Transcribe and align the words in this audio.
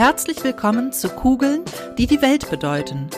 Herzlich 0.00 0.42
willkommen 0.42 0.94
zu 0.94 1.10
Kugeln, 1.10 1.60
die 1.98 2.06
die 2.06 2.22
Welt 2.22 2.48
bedeuten. 2.48 3.10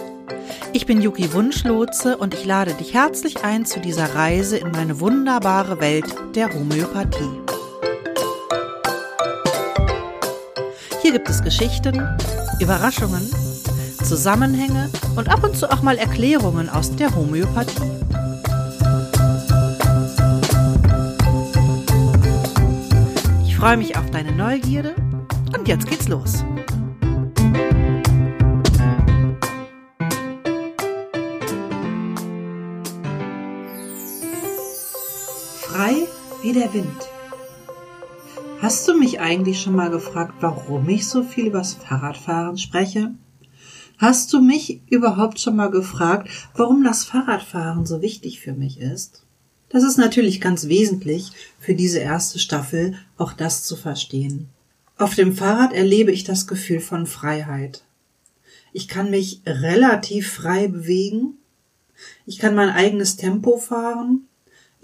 Ich 0.73 0.85
bin 0.85 1.01
Yuki 1.01 1.33
Wunschlotze 1.33 2.17
und 2.17 2.35
ich 2.35 2.45
lade 2.45 2.75
dich 2.75 2.93
herzlich 2.93 3.45
ein 3.45 3.65
zu 3.65 3.79
dieser 3.79 4.17
Reise 4.17 4.57
in 4.57 4.73
meine 4.73 4.99
wunderbare 4.99 5.79
Welt 5.79 6.13
der 6.35 6.53
Homöopathie. 6.53 7.31
Hier 11.03 11.13
gibt 11.13 11.29
es 11.29 11.45
Geschichten, 11.45 12.05
Überraschungen, 12.59 13.31
Zusammenhänge 14.03 14.91
und 15.15 15.29
ab 15.29 15.45
und 15.45 15.57
zu 15.57 15.71
auch 15.71 15.83
mal 15.83 15.99
Erklärungen 15.99 16.69
aus 16.69 16.97
der 16.97 17.15
Homöopathie. 17.15 17.93
Ich 23.47 23.57
freue 23.57 23.77
mich 23.77 23.97
auf 23.97 24.11
deine 24.11 24.33
Neugierde 24.33 24.97
und 25.57 25.69
jetzt 25.69 25.89
geht's 25.89 26.09
los. 26.09 26.45
Wie 36.53 36.59
der 36.59 36.75
Wind. 36.75 37.09
Hast 38.61 38.87
du 38.87 38.99
mich 38.99 39.21
eigentlich 39.21 39.61
schon 39.63 39.75
mal 39.75 39.91
gefragt, 39.91 40.35
warum 40.41 40.87
ich 40.91 41.09
so 41.09 41.23
viel 41.23 41.47
übers 41.47 41.73
Fahrradfahren 41.73 42.59
spreche? 42.59 43.15
Hast 43.97 44.33
du 44.33 44.43
mich 44.43 44.83
überhaupt 44.91 45.41
schon 45.41 45.57
mal 45.57 45.71
gefragt, 45.71 46.29
warum 46.55 46.85
das 46.85 47.05
Fahrradfahren 47.05 47.87
so 47.87 48.03
wichtig 48.03 48.41
für 48.41 48.53
mich 48.53 48.79
ist? 48.79 49.23
Das 49.71 49.83
ist 49.83 49.97
natürlich 49.97 50.43
ganz 50.43 50.69
wesentlich 50.69 51.31
für 51.59 51.75
diese 51.75 52.01
erste 52.01 52.39
Staffel, 52.39 52.97
auch 53.17 53.33
das 53.33 53.65
zu 53.65 53.75
verstehen. 53.75 54.49
Auf 54.99 55.15
dem 55.15 55.33
Fahrrad 55.33 55.73
erlebe 55.73 56.13
ich 56.13 56.25
das 56.25 56.47
Gefühl 56.47 56.81
von 56.81 57.07
Freiheit. 57.07 57.83
Ich 58.75 58.89
kann 58.89 59.11
mich 59.11 59.41
relativ 59.47 60.31
frei 60.31 60.69
bewegen. 60.69 61.39
Ich 62.27 62.39
kann 62.39 62.55
mein 62.55 62.69
eigenes 62.69 63.17
Tempo 63.17 63.57
fahren. 63.57 64.29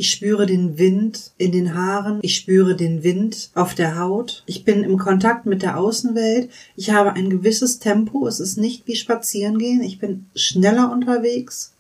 Ich 0.01 0.13
spüre 0.13 0.47
den 0.47 0.79
Wind 0.79 1.33
in 1.39 1.51
den 1.51 1.75
Haaren. 1.75 2.21
Ich 2.23 2.37
spüre 2.37 2.77
den 2.77 3.03
Wind 3.03 3.51
auf 3.55 3.75
der 3.75 3.99
Haut. 3.99 4.45
Ich 4.47 4.65
bin 4.65 4.85
im 4.85 4.97
Kontakt 4.97 5.45
mit 5.45 5.63
der 5.63 5.77
Außenwelt. 5.77 6.51
Ich 6.77 6.91
habe 6.91 7.15
ein 7.15 7.31
gewisses 7.31 7.81
Tempo. 7.81 8.29
Es 8.29 8.39
ist 8.39 8.59
nicht 8.59 8.87
wie 8.87 8.95
spazieren 8.95 9.59
gehen. 9.59 9.83
Ich 9.83 9.99
bin 9.99 10.27
schneller 10.37 10.93
unterwegs 10.93 11.75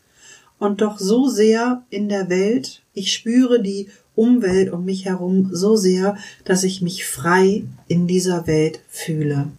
und 0.58 0.80
doch 0.80 0.98
so 0.98 1.28
sehr 1.28 1.84
in 1.90 2.08
der 2.08 2.28
Welt. 2.28 2.82
Ich 2.92 3.12
spüre 3.12 3.62
die 3.62 3.88
Umwelt 4.16 4.72
um 4.72 4.84
mich 4.84 5.04
herum 5.04 5.50
so 5.52 5.76
sehr, 5.76 6.16
dass 6.44 6.64
ich 6.64 6.82
mich 6.82 7.06
frei 7.06 7.66
in 7.86 8.08
dieser 8.08 8.48
Welt 8.48 8.80
fühle. 8.88 9.52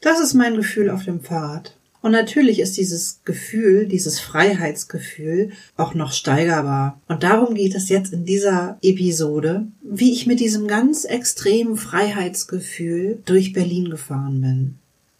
Das 0.00 0.20
ist 0.20 0.32
mein 0.32 0.56
Gefühl 0.56 0.88
auf 0.88 1.04
dem 1.04 1.20
Fahrrad. 1.20 1.76
Und 2.02 2.10
natürlich 2.10 2.58
ist 2.58 2.76
dieses 2.76 3.20
Gefühl, 3.24 3.86
dieses 3.86 4.18
Freiheitsgefühl 4.18 5.52
auch 5.76 5.94
noch 5.94 6.12
steigerbar. 6.12 7.00
Und 7.06 7.22
darum 7.22 7.54
geht 7.54 7.76
es 7.76 7.88
jetzt 7.88 8.12
in 8.12 8.24
dieser 8.24 8.76
Episode, 8.82 9.68
wie 9.82 10.12
ich 10.12 10.26
mit 10.26 10.40
diesem 10.40 10.66
ganz 10.66 11.04
extremen 11.04 11.76
Freiheitsgefühl 11.76 13.22
durch 13.24 13.52
Berlin 13.52 13.88
gefahren 13.88 14.40
bin. 14.40 14.74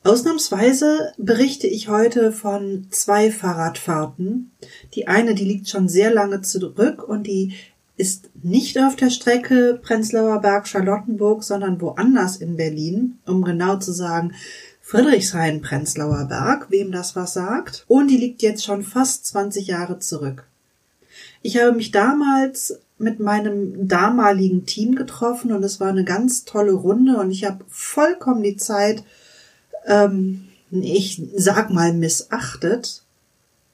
Ausnahmsweise 0.05 1.13
berichte 1.17 1.69
ich 1.69 1.87
heute 1.87 2.33
von 2.33 2.89
zwei 2.91 3.31
Fahrradfahrten. 3.31 4.51
Die 4.95 5.07
eine, 5.07 5.37
die 5.37 5.45
liegt 5.45 5.69
schon 5.69 5.89
sehr 5.89 6.13
lange 6.13 6.41
zurück 6.41 7.09
und 7.09 7.29
die 7.29 7.53
ist 7.97 8.31
nicht 8.43 8.77
auf 8.81 8.97
der 8.97 9.11
Strecke 9.11 9.79
Prenzlauer 9.81 10.41
Berg 10.41 10.67
Charlottenburg, 10.67 11.45
sondern 11.45 11.81
woanders 11.81 12.39
in 12.39 12.57
Berlin, 12.57 13.19
um 13.27 13.45
genau 13.45 13.77
zu 13.77 13.93
sagen 13.93 14.33
Friedrichshain 14.93 15.63
Prenzlauer 15.63 16.27
Berg, 16.27 16.71
wem 16.71 16.93
das 16.93 17.17
was 17.17 17.33
sagt. 17.33 17.85
Und 17.89 18.09
die 18.09 18.19
liegt 18.19 18.43
jetzt 18.43 18.63
schon 18.63 18.83
fast 18.83 19.27
20 19.27 19.67
Jahre 19.67 19.99
zurück. 19.99 20.45
Ich 21.41 21.57
habe 21.57 21.73
mich 21.73 21.91
damals 21.93 22.79
mit 22.99 23.19
meinem 23.19 23.89
damaligen 23.89 24.67
Team 24.67 24.95
getroffen 24.95 25.51
und 25.53 25.65
es 25.65 25.81
war 25.81 25.89
eine 25.89 26.05
ganz 26.05 26.45
tolle 26.45 26.73
Runde 26.73 27.17
und 27.17 27.31
ich 27.31 27.45
habe 27.45 27.65
vollkommen 27.69 28.43
die 28.43 28.57
Zeit 28.57 29.03
ähm, 29.87 30.45
ich 30.71 31.23
sag 31.35 31.71
mal, 31.71 31.93
missachtet. 31.93 33.03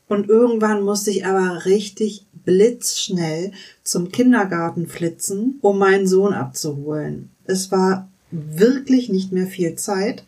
Und 0.08 0.28
irgendwann 0.28 0.82
musste 0.82 1.10
ich 1.10 1.26
aber 1.26 1.64
richtig 1.66 2.26
blitzschnell 2.44 3.52
zum 3.82 4.10
Kindergarten 4.10 4.86
flitzen, 4.86 5.58
um 5.62 5.78
meinen 5.78 6.06
Sohn 6.06 6.32
abzuholen. 6.32 7.30
Es 7.44 7.70
war 7.70 8.08
wirklich 8.30 9.08
nicht 9.08 9.32
mehr 9.32 9.46
viel 9.46 9.74
Zeit 9.76 10.24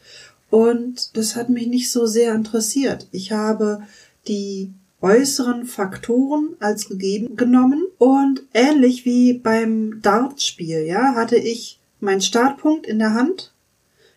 und 0.51 1.17
das 1.17 1.37
hat 1.37 1.49
mich 1.49 1.67
nicht 1.67 1.91
so 1.91 2.07
sehr 2.07 2.35
interessiert. 2.35 3.09
Ich 3.13 3.33
habe 3.33 3.83
die 4.29 4.73
äußeren 5.01 5.65
Faktoren 5.65 6.57
als 6.61 6.89
gegeben 6.89 7.37
genommen 7.37 7.85
und 7.99 8.43
ähnlich 8.53 9.05
wie 9.05 9.33
beim 9.33 10.01
Dartspiel, 10.03 10.81
ja, 10.81 11.15
hatte 11.15 11.37
ich 11.37 11.81
meinen 12.01 12.21
Startpunkt 12.21 12.87
in 12.87 12.99
der 12.99 13.15
Hand 13.15 13.53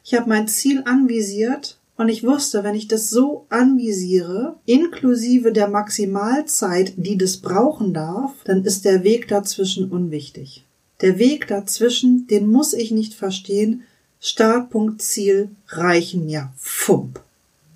ich 0.04 0.14
habe 0.14 0.30
mein 0.30 0.48
Ziel 0.48 0.84
anvisiert 0.86 1.80
und 1.96 2.10
ich 2.10 2.24
wusste, 2.24 2.64
wenn 2.64 2.76
ich 2.76 2.88
das 2.88 3.10
so 3.10 3.46
anvisiere, 3.50 4.58
inklusive 4.66 5.54
der 5.54 5.70
Maximalzeit, 5.70 6.94
die 6.98 7.18
das 7.18 7.38
brauchen 7.38 7.94
darf, 7.94 8.34
dann 8.44 8.66
ist 8.66 8.84
der 8.84 9.04
Weg 9.04 9.30
dazwischen 9.30 9.90
unwichtig. 9.90 10.66
Der 11.02 11.18
Weg 11.20 11.48
dazwischen, 11.48 12.28
den 12.28 12.48
muss 12.48 12.74
ich 12.74 12.92
nicht 12.92 13.14
verstehen. 13.14 13.84
Startpunkt, 14.25 15.01
Ziel 15.01 15.50
reichen 15.67 16.25
mir. 16.25 16.53
Fump. 16.56 17.19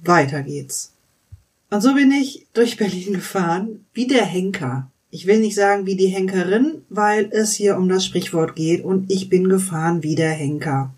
Weiter 0.01 0.43
geht's. 0.43 0.93
Und 1.69 1.81
so 1.81 1.93
bin 1.93 2.09
ich 2.09 2.45
durch 2.53 2.77
Berlin 2.77 3.15
gefahren, 3.15 3.85
wie 3.93 4.07
der 4.07 4.23
Henker. 4.23 4.89
Ich 5.11 5.27
will 5.27 5.41
nicht 5.41 5.55
sagen 5.55 5.85
wie 5.85 5.97
die 5.97 6.07
Henkerin, 6.07 6.83
weil 6.87 7.29
es 7.33 7.53
hier 7.53 7.75
um 7.75 7.89
das 7.89 8.05
Sprichwort 8.05 8.55
geht 8.55 8.85
und 8.85 9.11
ich 9.11 9.27
bin 9.27 9.49
gefahren 9.49 10.03
wie 10.03 10.15
der 10.15 10.31
Henker. 10.31 10.93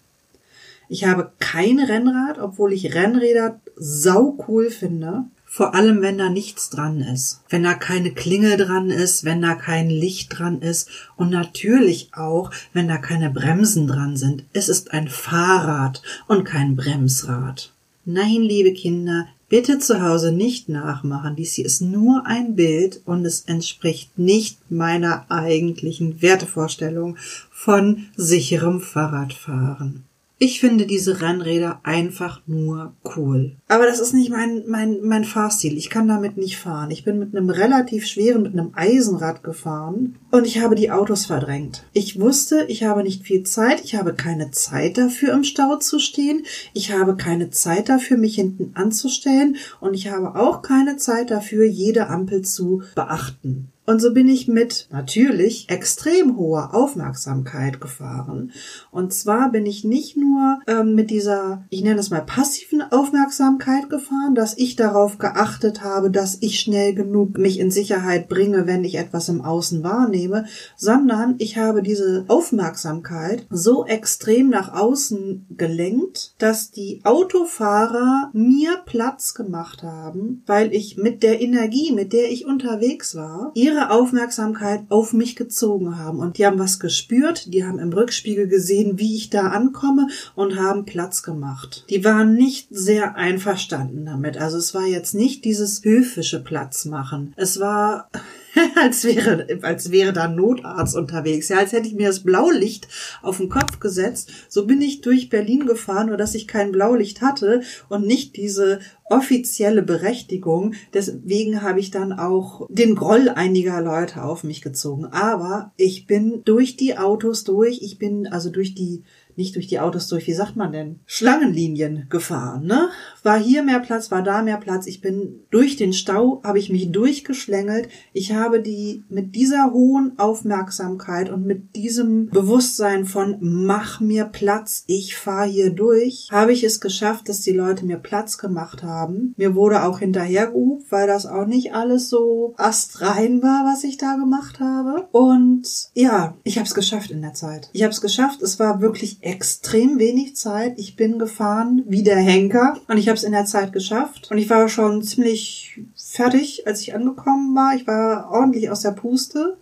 Ich 0.88 1.06
habe 1.06 1.32
kein 1.40 1.80
Rennrad, 1.80 2.38
obwohl 2.38 2.72
ich 2.72 2.94
Rennräder 2.94 3.60
sau 3.76 4.38
cool 4.48 4.70
finde. 4.70 5.24
Vor 5.52 5.74
allem, 5.74 6.04
wenn 6.04 6.20
da 6.20 6.30
nichts 6.30 6.70
dran 6.70 7.02
ist. 7.02 7.42
Wenn 7.50 7.64
da 7.64 7.74
keine 7.74 8.12
Klinge 8.12 8.56
dran 8.56 8.92
ist, 8.92 9.26
wenn 9.26 9.42
da 9.42 9.56
kein 9.56 9.90
Licht 9.90 10.38
dran 10.38 10.62
ist 10.62 10.90
und 11.18 11.32
natürlich 11.32 12.10
auch, 12.14 12.52
wenn 12.72 12.88
da 12.88 12.98
keine 12.98 13.32
Bremsen 13.32 13.88
dran 13.88 14.16
sind. 14.16 14.44
Es 14.54 14.70
ist 14.70 14.94
ein 14.94 15.08
Fahrrad 15.08 16.04
und 16.28 16.44
kein 16.44 16.76
Bremsrad. 16.76 17.74
Nein, 18.06 18.44
liebe 18.44 18.74
Kinder, 18.74 19.26
bitte 19.50 19.80
zu 19.80 20.04
Hause 20.04 20.32
nicht 20.32 20.70
nachmachen. 20.70 21.36
Dies 21.36 21.54
hier 21.54 21.66
ist 21.66 21.82
nur 21.82 22.28
ein 22.28 22.56
Bild 22.56 23.02
und 23.06 23.26
es 23.26 23.42
entspricht 23.42 24.20
nicht 24.20 24.70
meiner 24.70 25.26
eigentlichen 25.30 26.22
Wertevorstellung 26.22 27.18
von 27.50 28.06
sicherem 28.16 28.82
Fahrradfahren. 28.82 30.04
Ich 30.42 30.62
finde 30.62 30.86
diese 30.86 31.20
Rennräder 31.22 31.82
einfach 31.84 32.42
nur 32.48 32.94
cool. 33.18 33.58
Aber 33.68 33.86
das 33.86 34.00
ist 34.00 34.14
nicht 34.14 34.32
mein, 34.32 34.64
mein, 34.68 35.02
mein 35.02 35.26
Fahrstil. 35.26 35.78
Ich 35.78 35.90
kann 35.90 36.08
damit 36.08 36.38
nicht 36.38 36.58
fahren. 36.58 36.92
Ich 36.92 37.04
bin 37.04 37.20
mit 37.20 37.36
einem 37.36 37.50
relativ 37.50 38.08
schweren, 38.08 38.44
mit 38.44 38.54
einem 38.54 38.72
Eisenrad 38.74 39.44
gefahren 39.44 40.18
und 40.32 40.48
ich 40.48 40.62
habe 40.62 40.76
die 40.76 40.92
Autos 40.92 41.26
verdrängt. 41.26 41.84
Ich 41.92 42.22
wusste, 42.22 42.64
ich 42.70 42.86
habe 42.86 43.04
nicht 43.04 43.24
viel 43.24 43.44
Zeit. 43.44 43.84
Ich 43.84 43.96
habe 43.96 44.14
keine 44.14 44.50
Zeit 44.52 44.98
dafür, 44.98 45.34
im 45.34 45.44
Stau 45.44 45.76
zu 45.76 46.00
stehen. 46.00 46.46
Ich 46.74 46.94
habe 46.94 47.18
keine 47.18 47.50
Zeit 47.50 47.90
dafür, 47.90 48.18
mich 48.18 48.36
hinten 48.36 48.72
anzustellen 48.76 49.58
und 49.82 49.94
ich 49.94 50.10
habe 50.10 50.36
auch 50.40 50.62
keine 50.62 50.96
Zeit 50.96 51.32
dafür, 51.32 51.66
jede 51.66 52.08
Ampel 52.08 52.44
zu 52.44 52.82
beachten. 52.96 53.74
Und 53.90 54.00
so 54.02 54.14
bin 54.14 54.28
ich 54.28 54.48
mit 54.48 54.88
natürlich 54.92 55.68
extrem 55.68 56.38
hoher 56.38 56.76
Aufmerksamkeit 56.76 57.82
gefahren. 57.82 58.52
Und 58.92 59.16
zwar 59.16 59.52
bin 59.52 59.66
ich 59.66 59.84
nicht 59.84 60.16
nur 60.16 60.60
ähm, 60.68 60.94
mit 60.94 61.10
dieser, 61.10 61.66
ich 61.72 61.82
nenne 61.82 62.00
es 62.00 62.12
mal 62.12 62.22
passiven 62.22 62.84
Aufmerksamkeit 62.84 63.90
gefahren, 63.90 64.36
dass 64.36 64.56
ich 64.56 64.76
darauf 64.76 65.18
geachtet 65.18 65.84
habe, 65.84 66.12
dass 66.12 66.38
ich 66.40 66.60
schnell 66.60 66.94
genug 66.94 67.40
mich 67.40 67.58
in 67.58 67.72
Sicherheit 67.72 68.30
bringe, 68.30 68.68
wenn 68.68 68.84
ich 68.84 68.94
etwas 68.94 69.28
im 69.28 69.42
Außen 69.42 69.82
wahrnehme, 69.82 70.46
sondern 70.78 71.34
ich 71.40 71.58
habe 71.58 71.82
diese 71.82 72.26
Aufmerksamkeit 72.28 73.48
so 73.50 73.88
extrem 73.88 74.50
nach 74.50 74.72
außen 74.72 75.48
gelenkt, 75.58 76.36
dass 76.38 76.70
die 76.70 77.02
Autofahrer 77.06 78.30
mir 78.34 78.70
Platz 78.86 79.34
gemacht 79.34 79.82
haben, 79.82 80.44
weil 80.46 80.76
ich 80.76 80.98
mit 80.98 81.24
der 81.24 81.42
Energie, 81.42 81.92
mit 81.92 82.14
der 82.14 82.32
ich 82.32 82.46
unterwegs 82.46 83.16
war, 83.16 83.52
ihre 83.56 83.79
ihre 83.80 83.92
Aufmerksamkeit 83.92 84.82
auf 84.90 85.14
mich 85.14 85.36
gezogen 85.36 85.98
haben. 85.98 86.20
Und 86.20 86.38
die 86.38 86.46
haben 86.46 86.60
was 86.60 86.80
gespürt, 86.80 87.54
die 87.54 87.66
haben 87.66 87.80
im 87.80 87.94
Rückspiegel 87.94 88.48
gesehen, 88.48 89.00
wie 89.00 89.16
ich 89.16 89.30
da 89.30 89.48
ankomme 89.48 90.08
und 90.36 90.60
haben 90.60 90.86
Platz 90.86 91.24
gemacht. 91.24 91.86
Die 91.90 92.04
waren 92.04 92.36
nicht 92.36 92.68
sehr 92.72 93.16
einverstanden 93.16 94.06
damit. 94.06 94.38
Also 94.38 94.58
es 94.58 94.74
war 94.74 94.86
jetzt 94.86 95.16
nicht 95.16 95.46
dieses 95.46 95.84
höfische 95.84 96.44
Platz 96.44 96.86
machen. 96.86 97.34
Es 97.38 97.60
war 97.60 98.10
als 98.76 99.04
wäre, 99.04 99.48
als 99.62 99.92
wäre 99.92 100.14
da 100.14 100.28
Notarzt 100.28 100.96
unterwegs. 100.96 101.50
Ja, 101.50 101.58
als 101.58 101.72
hätte 101.72 101.88
ich 101.88 101.96
mir 101.96 102.08
das 102.08 102.24
Blaulicht 102.24 102.88
auf 103.22 103.38
den 103.38 103.50
Kopf 103.50 103.80
gesetzt. 103.80 104.32
So 104.50 104.66
bin 104.66 104.82
ich 104.82 105.02
durch 105.02 105.30
Berlin 105.30 105.66
gefahren, 105.66 106.08
nur 106.08 106.18
dass 106.18 106.36
ich 106.36 106.48
kein 106.48 106.72
Blaulicht 106.72 107.22
hatte 107.22 107.62
und 107.90 108.06
nicht 108.06 108.36
diese 108.36 108.80
offizielle 109.10 109.82
Berechtigung. 109.82 110.74
Deswegen 110.94 111.62
habe 111.62 111.80
ich 111.80 111.92
dann 111.92 112.14
auch 112.14 112.68
den 112.70 112.96
Groll 112.96 113.30
einiger 113.30 113.82
Leute 113.82 114.24
auf 114.24 114.44
mich 114.44 114.62
gezogen. 114.62 115.06
Aber 115.06 115.74
ich 115.78 116.08
bin 116.08 116.44
durch 116.46 116.78
die 116.78 116.98
Autos 116.98 117.44
durch. 117.44 117.82
Ich 117.82 117.98
bin 117.98 118.28
also 118.28 118.50
durch 118.50 118.76
die 118.76 119.04
nicht 119.40 119.56
durch 119.56 119.68
die 119.68 119.80
Autos 119.80 120.08
durch, 120.08 120.28
wie 120.28 120.34
sagt 120.34 120.56
man 120.56 120.72
denn? 120.72 121.00
Schlangenlinien 121.06 122.06
gefahren, 122.10 122.66
ne? 122.66 122.90
War 123.24 123.40
hier 123.40 123.64
mehr 123.64 123.80
Platz, 123.80 124.12
war 124.12 124.22
da 124.22 124.44
mehr 124.44 124.58
Platz. 124.58 124.86
Ich 124.86 125.02
bin 125.02 125.40
durch 125.50 125.78
den 125.78 125.94
Stau, 125.94 126.42
habe 126.44 126.60
ich 126.60 126.70
mich 126.70 126.92
durchgeschlängelt. 126.92 127.90
Ich 128.14 128.34
habe 128.34 128.62
die 128.62 129.04
mit 129.10 129.36
dieser 129.36 129.72
hohen 129.72 130.20
Aufmerksamkeit 130.20 131.30
und 131.30 131.46
mit 131.46 131.76
diesem 131.76 132.28
Bewusstsein 132.28 133.06
von 133.06 133.38
mach 133.40 134.00
mir 134.00 134.26
Platz, 134.26 134.84
ich 134.88 135.16
fahre 135.16 135.48
hier 135.48 135.70
durch, 135.72 136.28
habe 136.32 136.52
ich 136.52 136.64
es 136.64 136.82
geschafft, 136.82 137.30
dass 137.30 137.42
die 137.42 137.54
Leute 137.54 137.86
mir 137.86 137.98
Platz 137.98 138.38
gemacht 138.38 138.84
haben. 138.84 139.34
Mir 139.38 139.56
wurde 139.56 139.84
auch 139.84 140.00
hinterhergehupt, 140.00 140.92
weil 140.92 141.08
das 141.08 141.26
auch 141.26 141.46
nicht 141.46 141.74
alles 141.74 142.10
so 142.10 142.54
astrein 142.58 143.42
war, 143.42 143.66
was 143.66 143.84
ich 143.86 143.98
da 143.98 144.16
gemacht 144.16 144.60
habe. 144.60 145.08
Und 145.12 145.90
ja, 145.94 146.36
ich 146.44 146.58
habe 146.58 146.68
es 146.68 146.76
geschafft 146.76 147.12
in 147.12 147.22
der 147.22 147.34
Zeit. 147.34 147.70
Ich 147.72 147.84
habe 147.84 147.92
es 147.92 148.02
geschafft. 148.02 148.42
Es 148.42 148.60
war 148.60 148.82
wirklich 148.82 149.24
extrem 149.30 150.00
wenig 150.00 150.36
Zeit. 150.36 150.78
Ich 150.78 150.96
bin 150.96 151.20
gefahren 151.20 151.84
wie 151.88 152.04
der 152.04 152.18
Henker 152.18 152.78
und 152.88 152.98
ich 152.98 153.08
habe 153.08 153.18
es 153.18 153.24
in 153.24 153.32
der 153.32 153.46
Zeit 153.46 153.74
geschafft. 153.74 154.30
Und 154.32 154.38
ich 154.38 154.50
war 154.50 154.68
schon 154.70 155.02
ziemlich 155.04 155.80
fertig, 155.96 156.68
als 156.68 156.82
ich 156.82 156.94
angekommen 156.94 157.56
war. 157.56 157.76
Ich 157.76 157.88
war 157.88 158.32
ordentlich 158.32 158.70
aus 158.70 158.82
der 158.82 158.92
Puste. 158.92 159.58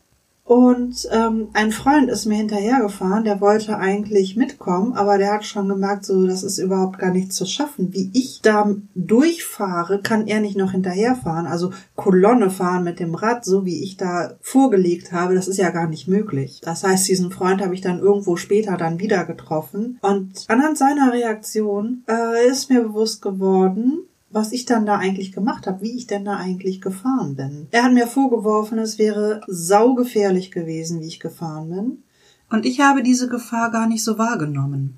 Und 0.47 1.09
ähm, 1.11 1.49
ein 1.51 1.73
Freund 1.73 2.09
ist 2.09 2.25
mir 2.25 2.37
hinterhergefahren, 2.37 3.25
der 3.25 3.41
wollte 3.41 3.77
eigentlich 3.79 4.37
mitkommen, 4.37 4.93
aber 4.93 5.17
der 5.17 5.33
hat 5.33 5.45
schon 5.45 5.67
gemerkt, 5.67 6.05
so 6.05 6.25
das 6.25 6.41
ist 6.41 6.57
überhaupt 6.57 6.99
gar 6.99 7.11
nicht 7.11 7.33
zu 7.33 7.45
schaffen. 7.45 7.93
Wie 7.93 8.09
ich 8.13 8.39
da 8.41 8.73
durchfahre, 8.95 10.01
kann 10.01 10.25
er 10.25 10.39
nicht 10.39 10.55
noch 10.55 10.71
hinterherfahren. 10.71 11.47
Also 11.47 11.73
Kolonne 11.97 12.49
fahren 12.49 12.85
mit 12.85 13.01
dem 13.01 13.13
Rad, 13.13 13.43
so 13.43 13.65
wie 13.65 13.83
ich 13.83 13.97
da 13.97 14.35
vorgelegt 14.39 15.11
habe, 15.11 15.35
das 15.35 15.49
ist 15.49 15.57
ja 15.57 15.69
gar 15.69 15.89
nicht 15.89 16.07
möglich. 16.07 16.61
Das 16.63 16.85
heißt, 16.85 17.09
diesen 17.09 17.29
Freund 17.29 17.61
habe 17.61 17.73
ich 17.73 17.81
dann 17.81 17.99
irgendwo 17.99 18.37
später 18.37 18.77
dann 18.77 19.01
wieder 19.01 19.25
getroffen. 19.25 19.99
Und 20.01 20.45
anhand 20.47 20.77
seiner 20.77 21.11
Reaktion 21.11 22.05
äh, 22.07 22.47
ist 22.47 22.69
mir 22.69 22.83
bewusst 22.83 23.21
geworden, 23.21 24.07
was 24.29 24.51
ich 24.51 24.65
dann 24.65 24.85
da 24.85 24.97
eigentlich 24.97 25.31
gemacht 25.31 25.67
habe, 25.67 25.81
wie 25.81 25.95
ich 25.95 26.07
denn 26.07 26.25
da 26.25 26.35
eigentlich 26.35 26.81
gefahren 26.81 27.35
bin. 27.35 27.67
Er 27.71 27.83
hat 27.83 27.93
mir 27.93 28.07
vorgeworfen, 28.07 28.77
es 28.77 28.97
wäre 28.97 29.41
saugefährlich 29.47 30.51
gewesen, 30.51 30.99
wie 31.01 31.07
ich 31.07 31.19
gefahren 31.19 31.69
bin. 31.69 32.03
Und 32.49 32.65
ich 32.65 32.79
habe 32.81 33.03
diese 33.03 33.27
Gefahr 33.27 33.71
gar 33.71 33.87
nicht 33.87 34.03
so 34.03 34.17
wahrgenommen. 34.17 34.97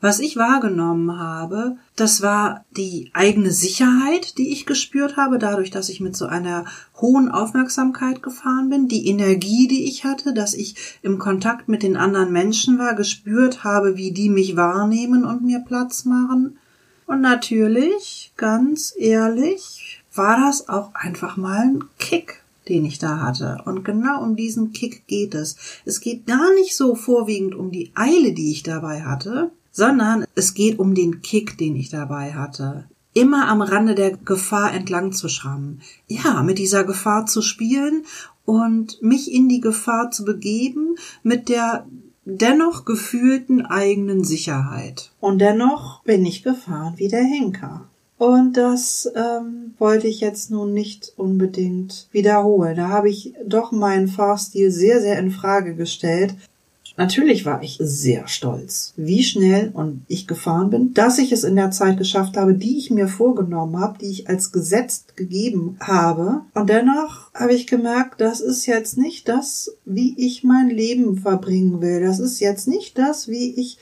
Was 0.00 0.20
ich 0.20 0.36
wahrgenommen 0.36 1.18
habe, 1.18 1.76
das 1.96 2.22
war 2.22 2.64
die 2.76 3.10
eigene 3.14 3.50
Sicherheit, 3.50 4.38
die 4.38 4.52
ich 4.52 4.66
gespürt 4.66 5.16
habe, 5.16 5.38
dadurch, 5.38 5.70
dass 5.70 5.88
ich 5.88 6.00
mit 6.00 6.16
so 6.16 6.26
einer 6.26 6.64
hohen 7.00 7.30
Aufmerksamkeit 7.30 8.22
gefahren 8.22 8.70
bin, 8.70 8.88
die 8.88 9.08
Energie, 9.08 9.68
die 9.68 9.84
ich 9.84 10.04
hatte, 10.04 10.34
dass 10.34 10.54
ich 10.54 10.98
im 11.02 11.18
Kontakt 11.18 11.68
mit 11.68 11.82
den 11.82 11.96
anderen 11.96 12.32
Menschen 12.32 12.78
war, 12.78 12.94
gespürt 12.94 13.64
habe, 13.64 13.96
wie 13.96 14.12
die 14.12 14.30
mich 14.30 14.56
wahrnehmen 14.56 15.24
und 15.24 15.42
mir 15.42 15.60
Platz 15.60 16.04
machen. 16.04 16.58
Und 17.08 17.22
natürlich, 17.22 18.34
ganz 18.36 18.92
ehrlich, 18.94 20.02
war 20.14 20.38
das 20.38 20.68
auch 20.68 20.94
einfach 20.94 21.38
mal 21.38 21.62
ein 21.62 21.84
Kick, 21.98 22.44
den 22.68 22.84
ich 22.84 22.98
da 22.98 23.20
hatte. 23.20 23.62
Und 23.64 23.82
genau 23.82 24.22
um 24.22 24.36
diesen 24.36 24.74
Kick 24.74 25.06
geht 25.06 25.34
es. 25.34 25.56
Es 25.86 26.02
geht 26.02 26.26
gar 26.26 26.52
nicht 26.54 26.76
so 26.76 26.94
vorwiegend 26.94 27.54
um 27.54 27.72
die 27.72 27.92
Eile, 27.94 28.34
die 28.34 28.52
ich 28.52 28.62
dabei 28.62 29.04
hatte, 29.04 29.50
sondern 29.72 30.26
es 30.34 30.52
geht 30.52 30.78
um 30.78 30.94
den 30.94 31.22
Kick, 31.22 31.56
den 31.56 31.76
ich 31.76 31.88
dabei 31.88 32.34
hatte. 32.34 32.84
Immer 33.14 33.48
am 33.48 33.62
Rande 33.62 33.94
der 33.94 34.14
Gefahr 34.14 34.74
entlang 34.74 35.12
zu 35.12 35.30
schrammen. 35.30 35.80
Ja, 36.08 36.42
mit 36.42 36.58
dieser 36.58 36.84
Gefahr 36.84 37.24
zu 37.24 37.40
spielen 37.40 38.04
und 38.44 39.00
mich 39.00 39.32
in 39.32 39.48
die 39.48 39.62
Gefahr 39.62 40.10
zu 40.10 40.26
begeben 40.26 40.96
mit 41.22 41.48
der 41.48 41.86
dennoch 42.28 42.84
gefühlten 42.84 43.64
eigenen 43.64 44.22
Sicherheit. 44.22 45.10
Und 45.20 45.38
dennoch 45.38 46.02
bin 46.04 46.26
ich 46.26 46.42
gefahren 46.42 46.94
wie 46.96 47.08
der 47.08 47.24
Henker. 47.24 47.86
Und 48.18 48.56
das 48.56 49.10
ähm, 49.14 49.74
wollte 49.78 50.08
ich 50.08 50.20
jetzt 50.20 50.50
nun 50.50 50.74
nicht 50.74 51.12
unbedingt 51.16 52.08
wiederholen. 52.10 52.76
Da 52.76 52.88
habe 52.88 53.08
ich 53.08 53.34
doch 53.46 53.72
meinen 53.72 54.08
Fahrstil 54.08 54.70
sehr, 54.70 55.00
sehr 55.00 55.18
in 55.18 55.30
Frage 55.30 55.74
gestellt, 55.74 56.34
Natürlich 56.98 57.46
war 57.46 57.62
ich 57.62 57.78
sehr 57.80 58.26
stolz, 58.26 58.92
wie 58.96 59.22
schnell 59.22 59.70
und 59.72 60.02
ich 60.08 60.26
gefahren 60.26 60.68
bin, 60.68 60.94
dass 60.94 61.18
ich 61.18 61.30
es 61.30 61.44
in 61.44 61.54
der 61.54 61.70
Zeit 61.70 61.96
geschafft 61.96 62.36
habe, 62.36 62.54
die 62.54 62.76
ich 62.76 62.90
mir 62.90 63.06
vorgenommen 63.06 63.78
habe, 63.78 63.98
die 64.00 64.10
ich 64.10 64.28
als 64.28 64.50
Gesetz 64.50 65.04
gegeben 65.14 65.76
habe. 65.78 66.40
Und 66.54 66.68
dennoch 66.68 67.32
habe 67.32 67.54
ich 67.54 67.68
gemerkt, 67.68 68.20
das 68.20 68.40
ist 68.40 68.66
jetzt 68.66 68.98
nicht 68.98 69.28
das, 69.28 69.76
wie 69.84 70.12
ich 70.18 70.42
mein 70.42 70.70
Leben 70.70 71.18
verbringen 71.18 71.80
will. 71.80 72.00
Das 72.00 72.18
ist 72.18 72.40
jetzt 72.40 72.66
nicht 72.66 72.98
das, 72.98 73.28
wie 73.28 73.54
ich 73.54 73.78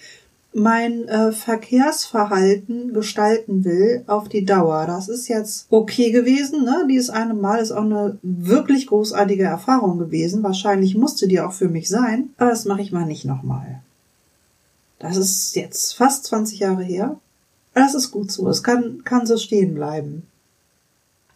mein 0.57 1.07
äh, 1.07 1.33
Verkehrsverhalten 1.33 2.95
gestalten 2.95 3.65
will 3.65 4.05
auf 4.07 4.29
die 4.29 4.47
Dauer. 4.47 4.87
Das 4.87 5.09
ist 5.09 5.29
jetzt 5.29 5.67
okay 5.71 6.11
gewesen, 6.11 6.65
ne? 6.65 6.87
Dieses 6.89 7.11
eine 7.11 7.35
Mal 7.35 7.59
ist 7.59 7.73
auch 7.73 7.85
eine 7.85 8.19
wirklich 8.23 8.87
großartige 8.87 9.45
Erfahrung 9.45 9.99
gewesen. 9.99 10.43
Wahrscheinlich 10.43 10.97
musste 10.97 11.29
die 11.29 11.41
auch 11.41 11.53
für 11.53 11.69
mich 11.69 11.91
sein, 11.91 12.31
aber 12.39 12.51
das 12.51 12.65
mache 12.65 12.81
ich 12.81 12.91
mal 12.91 13.05
nicht 13.05 13.27
nochmal. 13.27 13.83
Das 14.99 15.19
ist 15.19 15.55
jetzt 15.57 15.93
fast 15.93 16.25
20 16.25 16.61
Jahre 16.61 16.83
her. 16.83 17.21
Das 17.75 17.95
ist 17.95 18.11
gut 18.11 18.33
so. 18.33 18.49
Es 18.49 18.63
kann, 18.63 19.05
kann 19.05 19.27
so 19.27 19.37
stehen 19.37 19.75
bleiben. 19.75 20.27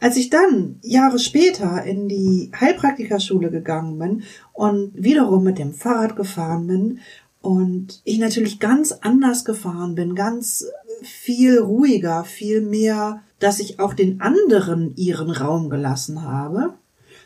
Als 0.01 0.17
ich 0.17 0.31
dann 0.31 0.79
Jahre 0.81 1.19
später 1.19 1.83
in 1.85 2.09
die 2.09 2.51
Heilpraktikerschule 2.59 3.51
gegangen 3.51 3.99
bin 3.99 4.23
und 4.55 4.93
wiederum 4.95 5.45
mit 5.45 5.59
dem 5.59 5.75
Fahrrad 5.75 6.17
gefahren 6.17 6.67
bin 6.67 7.01
und 7.43 8.01
ich 8.05 8.19
natürlich 8.19 8.61
ganz 8.61 8.93
anders 8.93 9.45
gefahren 9.45 9.95
bin, 9.95 10.15
ganz 10.15 10.67
viel 11.03 11.59
ruhiger, 11.59 12.25
viel 12.25 12.61
mehr, 12.61 13.23
dass 13.39 13.61
ich 13.61 13.81
auch 13.81 13.95
den 13.95 14.21
anderen 14.21 14.95
ihren 14.97 15.31
Raum 15.31 15.71
gelassen 15.71 16.23
habe. 16.23 16.75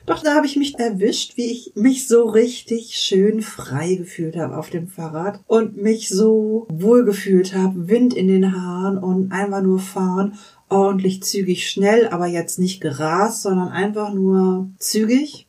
Doch 0.06 0.22
da 0.22 0.34
habe 0.34 0.46
ich 0.46 0.56
mich 0.56 0.78
erwischt, 0.78 1.36
wie 1.36 1.50
ich 1.50 1.72
mich 1.74 2.06
so 2.06 2.24
richtig 2.24 2.96
schön 2.96 3.40
frei 3.40 3.94
gefühlt 3.94 4.36
habe 4.36 4.58
auf 4.58 4.68
dem 4.68 4.86
Fahrrad 4.86 5.40
und 5.46 5.78
mich 5.78 6.10
so 6.10 6.66
wohl 6.70 7.04
gefühlt 7.04 7.54
habe, 7.54 7.88
Wind 7.88 8.12
in 8.12 8.28
den 8.28 8.54
Haaren 8.54 8.98
und 8.98 9.32
einfach 9.32 9.62
nur 9.62 9.78
fahren, 9.78 10.34
ordentlich 10.68 11.22
zügig 11.22 11.70
schnell, 11.70 12.08
aber 12.08 12.26
jetzt 12.26 12.58
nicht 12.58 12.82
gerast, 12.82 13.42
sondern 13.42 13.68
einfach 13.68 14.12
nur 14.12 14.68
zügig. 14.78 15.46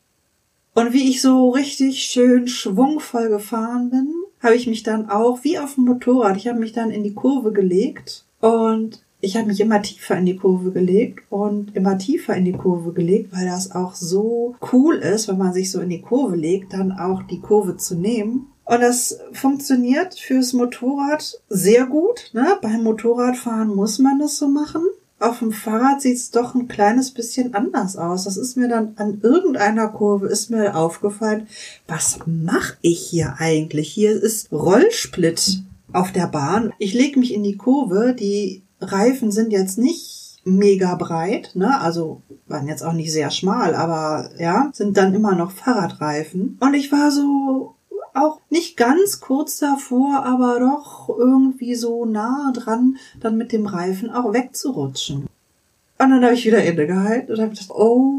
Und 0.74 0.92
wie 0.92 1.10
ich 1.10 1.20
so 1.20 1.50
richtig 1.50 2.04
schön 2.04 2.48
schwungvoll 2.48 3.28
gefahren 3.28 3.90
bin, 3.90 4.08
habe 4.46 4.56
ich 4.56 4.66
mich 4.66 4.82
dann 4.84 5.10
auch 5.10 5.42
wie 5.42 5.58
auf 5.58 5.74
dem 5.74 5.84
Motorrad, 5.84 6.36
ich 6.36 6.48
habe 6.48 6.60
mich 6.60 6.72
dann 6.72 6.90
in 6.90 7.02
die 7.02 7.14
Kurve 7.14 7.52
gelegt 7.52 8.24
und 8.40 9.02
ich 9.20 9.36
habe 9.36 9.48
mich 9.48 9.60
immer 9.60 9.82
tiefer 9.82 10.16
in 10.16 10.24
die 10.24 10.36
Kurve 10.36 10.70
gelegt 10.70 11.24
und 11.30 11.74
immer 11.74 11.98
tiefer 11.98 12.36
in 12.36 12.44
die 12.44 12.52
Kurve 12.52 12.92
gelegt, 12.92 13.32
weil 13.32 13.46
das 13.46 13.72
auch 13.72 13.94
so 13.94 14.54
cool 14.72 14.96
ist, 14.96 15.26
wenn 15.26 15.38
man 15.38 15.52
sich 15.52 15.72
so 15.72 15.80
in 15.80 15.88
die 15.88 16.00
Kurve 16.00 16.36
legt, 16.36 16.72
dann 16.72 16.92
auch 16.92 17.24
die 17.24 17.40
Kurve 17.40 17.76
zu 17.76 17.96
nehmen. 17.96 18.46
Und 18.64 18.80
das 18.82 19.18
funktioniert 19.32 20.18
fürs 20.18 20.52
Motorrad 20.52 21.40
sehr 21.48 21.86
gut. 21.86 22.30
Ne? 22.32 22.56
Beim 22.62 22.84
Motorradfahren 22.84 23.74
muss 23.74 23.98
man 23.98 24.18
das 24.18 24.38
so 24.38 24.48
machen 24.48 24.82
auf 25.18 25.38
dem 25.38 25.52
Fahrrad 25.52 26.02
sieht's 26.02 26.30
doch 26.30 26.54
ein 26.54 26.68
kleines 26.68 27.10
bisschen 27.10 27.54
anders 27.54 27.96
aus. 27.96 28.24
Das 28.24 28.36
ist 28.36 28.56
mir 28.56 28.68
dann 28.68 28.92
an 28.96 29.20
irgendeiner 29.22 29.88
Kurve 29.88 30.26
ist 30.26 30.50
mir 30.50 30.76
aufgefallen, 30.76 31.46
was 31.86 32.18
mache 32.26 32.76
ich 32.82 33.00
hier 33.00 33.36
eigentlich? 33.38 33.88
Hier 33.90 34.12
ist 34.12 34.52
Rollsplit 34.52 35.62
auf 35.92 36.12
der 36.12 36.26
Bahn. 36.26 36.72
Ich 36.78 36.92
lege 36.92 37.18
mich 37.18 37.32
in 37.32 37.42
die 37.42 37.56
Kurve, 37.56 38.14
die 38.18 38.62
Reifen 38.80 39.30
sind 39.30 39.52
jetzt 39.52 39.78
nicht 39.78 40.40
mega 40.44 40.94
breit, 40.94 41.52
ne? 41.54 41.80
Also 41.80 42.22
waren 42.46 42.68
jetzt 42.68 42.82
auch 42.82 42.92
nicht 42.92 43.12
sehr 43.12 43.30
schmal, 43.30 43.74
aber 43.74 44.30
ja, 44.38 44.70
sind 44.72 44.96
dann 44.96 45.14
immer 45.14 45.34
noch 45.34 45.50
Fahrradreifen. 45.50 46.58
Und 46.60 46.74
ich 46.74 46.92
war 46.92 47.10
so 47.10 47.75
auch 48.16 48.40
nicht 48.50 48.76
ganz 48.76 49.20
kurz 49.20 49.58
davor, 49.58 50.24
aber 50.24 50.58
doch 50.60 51.08
irgendwie 51.08 51.74
so 51.74 52.04
nah 52.04 52.52
dran, 52.54 52.96
dann 53.20 53.36
mit 53.36 53.52
dem 53.52 53.66
Reifen 53.66 54.10
auch 54.10 54.32
wegzurutschen. 54.32 55.26
Und 55.98 56.10
dann 56.10 56.24
habe 56.24 56.34
ich 56.34 56.44
wieder 56.44 56.62
innegehalten 56.62 57.34
und 57.34 57.40
habe 57.40 57.50
gedacht, 57.50 57.70
oh 57.70 58.16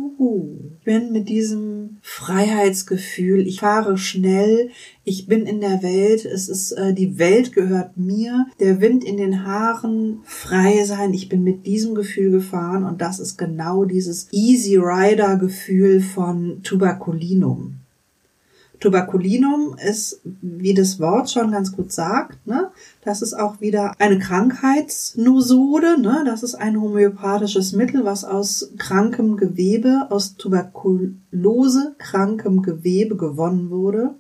Ich 0.80 0.84
bin 0.84 1.12
mit 1.12 1.30
diesem 1.30 1.98
Freiheitsgefühl, 2.02 3.46
ich 3.46 3.60
fahre 3.60 3.98
schnell, 3.98 4.70
ich 5.04 5.28
bin 5.28 5.46
in 5.46 5.60
der 5.60 5.84
Welt, 5.84 6.26
es 6.26 6.48
ist, 6.48 6.72
äh, 6.72 6.94
die 6.94 7.20
Welt 7.20 7.54
gehört 7.54 7.98
mir, 7.98 8.48
der 8.60 8.82
Wind 8.82 9.04
in 9.04 9.18
den 9.18 9.46
Haaren, 9.46 10.22
frei 10.24 10.86
sein, 10.86 11.14
ich 11.14 11.28
bin 11.30 11.44
mit 11.44 11.66
diesem 11.66 11.94
Gefühl 11.94 12.32
gefahren 12.32 12.86
und 12.86 13.02
das 13.02 13.20
ist 13.20 13.38
genau 13.38 13.84
dieses 13.84 14.30
Easy 14.32 14.78
Rider 14.78 15.36
Gefühl 15.36 16.02
von 16.02 16.64
Tuberculinum. 16.64 17.77
Tuberculinum 18.80 19.76
ist, 19.78 20.22
wie 20.24 20.74
das 20.74 21.00
Wort 21.00 21.32
schon 21.32 21.52
ganz 21.52 21.72
gut 21.72 21.92
sagt, 21.92 22.46
ne, 22.46 22.72
das 23.04 23.22
ist 23.22 23.34
auch 23.34 23.60
wieder 23.60 23.94
eine 24.00 24.20
Krankheitsnosode, 24.20 26.00
ne, 26.00 26.24
das 26.26 26.44
ist 26.44 26.56
ein 26.56 26.80
homöopathisches 26.80 27.74
Mittel, 27.74 28.06
was 28.06 28.24
aus 28.24 28.72
krankem 28.78 29.38
Gewebe, 29.38 30.08
aus 30.10 30.36
Tuberkulose 30.36 31.96
krankem 31.98 32.62
Gewebe 32.62 33.16
gewonnen 33.16 33.70
wurde. 33.72 34.16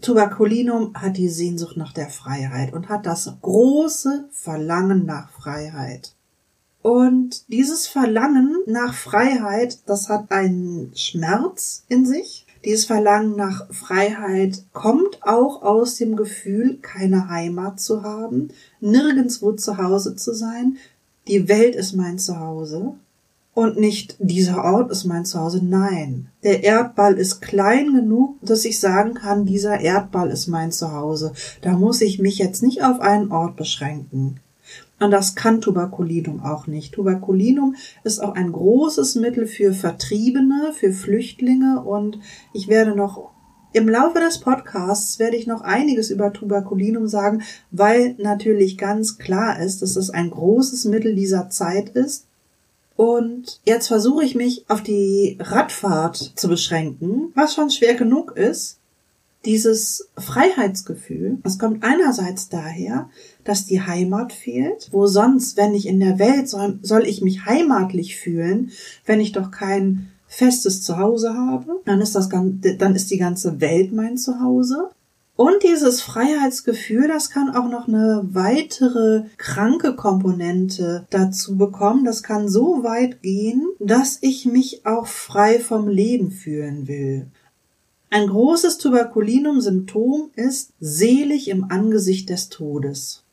Tuberculinum 0.00 0.92
hat 0.94 1.16
die 1.16 1.28
Sehnsucht 1.28 1.76
nach 1.76 1.92
der 1.92 2.08
Freiheit 2.08 2.72
und 2.72 2.88
hat 2.88 3.06
das 3.06 3.32
große 3.40 4.28
Verlangen 4.30 5.06
nach 5.06 5.30
Freiheit. 5.30 6.14
Und 6.82 7.50
dieses 7.50 7.86
Verlangen 7.86 8.58
nach 8.66 8.92
Freiheit, 8.92 9.78
das 9.88 10.10
hat 10.10 10.30
einen 10.30 10.94
Schmerz 10.94 11.84
in 11.88 12.04
sich, 12.04 12.43
dieses 12.64 12.86
Verlangen 12.86 13.36
nach 13.36 13.66
Freiheit 13.70 14.62
kommt 14.72 15.22
auch 15.22 15.62
aus 15.62 15.96
dem 15.96 16.16
Gefühl, 16.16 16.78
keine 16.80 17.28
Heimat 17.28 17.80
zu 17.80 18.02
haben, 18.02 18.48
nirgendswo 18.80 19.52
zu 19.52 19.78
Hause 19.78 20.16
zu 20.16 20.32
sein. 20.32 20.76
Die 21.28 21.48
Welt 21.48 21.74
ist 21.74 21.94
mein 21.94 22.18
Zuhause 22.18 22.94
und 23.54 23.78
nicht 23.78 24.16
dieser 24.18 24.64
Ort 24.64 24.90
ist 24.90 25.04
mein 25.04 25.24
Zuhause. 25.24 25.64
Nein, 25.64 26.28
der 26.42 26.64
Erdball 26.64 27.14
ist 27.14 27.40
klein 27.40 27.94
genug, 27.94 28.36
dass 28.42 28.64
ich 28.64 28.80
sagen 28.80 29.14
kann, 29.14 29.46
dieser 29.46 29.80
Erdball 29.80 30.30
ist 30.30 30.48
mein 30.48 30.72
Zuhause. 30.72 31.32
Da 31.62 31.72
muss 31.72 32.00
ich 32.00 32.18
mich 32.18 32.38
jetzt 32.38 32.62
nicht 32.62 32.82
auf 32.82 33.00
einen 33.00 33.30
Ort 33.30 33.56
beschränken. 33.56 34.40
Und 35.00 35.10
das 35.10 35.34
kann 35.34 35.60
Tuberkulinum 35.60 36.40
auch 36.42 36.66
nicht. 36.66 36.94
Tuberkulinum 36.94 37.74
ist 38.04 38.20
auch 38.20 38.34
ein 38.34 38.52
großes 38.52 39.16
Mittel 39.16 39.46
für 39.46 39.72
Vertriebene, 39.72 40.72
für 40.72 40.92
Flüchtlinge 40.92 41.82
und 41.82 42.18
ich 42.52 42.68
werde 42.68 42.94
noch 42.94 43.34
im 43.74 43.88
Laufe 43.88 44.20
des 44.20 44.38
Podcasts 44.38 45.18
werde 45.18 45.36
ich 45.36 45.48
noch 45.48 45.62
einiges 45.62 46.10
über 46.10 46.32
Tuberkulinum 46.32 47.08
sagen, 47.08 47.42
weil 47.72 48.14
natürlich 48.18 48.78
ganz 48.78 49.18
klar 49.18 49.58
ist, 49.58 49.82
dass 49.82 49.96
es 49.96 50.10
ein 50.10 50.30
großes 50.30 50.84
Mittel 50.84 51.16
dieser 51.16 51.50
Zeit 51.50 51.88
ist. 51.88 52.28
Und 52.94 53.60
jetzt 53.64 53.88
versuche 53.88 54.24
ich 54.24 54.36
mich 54.36 54.64
auf 54.68 54.80
die 54.80 55.36
Radfahrt 55.40 56.34
zu 56.36 56.46
beschränken, 56.46 57.32
was 57.34 57.54
schon 57.54 57.68
schwer 57.68 57.94
genug 57.94 58.36
ist. 58.36 58.78
Dieses 59.44 60.08
Freiheitsgefühl, 60.16 61.38
das 61.42 61.58
kommt 61.58 61.84
einerseits 61.84 62.48
daher, 62.48 63.10
dass 63.44 63.66
die 63.66 63.82
Heimat 63.82 64.32
fehlt. 64.32 64.88
Wo 64.90 65.06
sonst, 65.06 65.56
wenn 65.56 65.74
ich 65.74 65.86
in 65.86 66.00
der 66.00 66.18
Welt 66.18 66.48
soll, 66.48 66.78
soll 66.82 67.06
ich 67.06 67.20
mich 67.20 67.44
heimatlich 67.44 68.16
fühlen, 68.16 68.70
wenn 69.04 69.20
ich 69.20 69.32
doch 69.32 69.50
kein 69.50 70.08
festes 70.26 70.82
Zuhause 70.82 71.34
habe? 71.34 71.80
Dann 71.84 72.00
ist 72.00 72.14
das, 72.14 72.28
dann 72.28 72.94
ist 72.94 73.10
die 73.10 73.18
ganze 73.18 73.60
Welt 73.60 73.92
mein 73.92 74.16
Zuhause. 74.16 74.90
Und 75.36 75.64
dieses 75.64 76.00
Freiheitsgefühl, 76.00 77.08
das 77.08 77.28
kann 77.28 77.50
auch 77.50 77.68
noch 77.68 77.88
eine 77.88 78.22
weitere 78.30 79.24
kranke 79.36 79.96
Komponente 79.96 81.06
dazu 81.10 81.56
bekommen. 81.56 82.04
Das 82.04 82.22
kann 82.22 82.48
so 82.48 82.84
weit 82.84 83.20
gehen, 83.20 83.66
dass 83.80 84.18
ich 84.20 84.46
mich 84.46 84.86
auch 84.86 85.08
frei 85.08 85.58
vom 85.58 85.88
Leben 85.88 86.30
fühlen 86.30 86.86
will. 86.86 87.26
Ein 88.14 88.28
großes 88.28 88.78
Tuberkulinum-Symptom 88.78 90.30
ist 90.36 90.70
selig 90.78 91.48
im 91.48 91.64
Angesicht 91.72 92.30
des 92.30 92.48
Todes. 92.48 93.24